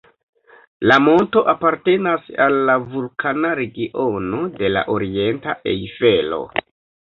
[0.91, 6.45] La monto apartenas al la vulkana regiono de la orienta Ejfelo.